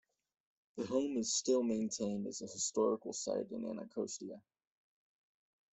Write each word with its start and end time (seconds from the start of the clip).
The 0.77 0.87
home 0.87 1.15
is 1.17 1.35
still 1.35 1.61
maintained 1.61 2.25
as 2.25 2.41
a 2.41 2.47
historical 2.47 3.13
site 3.13 3.51
in 3.51 3.69
Anacostia. 3.69 4.41